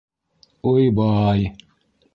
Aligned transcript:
Уй-бай... 0.71 1.41